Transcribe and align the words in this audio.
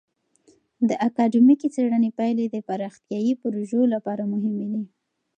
د 0.89 0.91
اکادمیکې 1.07 1.67
څیړنې 1.75 2.09
پایلې 2.17 2.45
د 2.49 2.57
پراختیایي 2.67 3.33
پروژو 3.41 3.81
لپاره 3.93 4.23
مهمې 4.33 4.67
دي. 4.73 4.83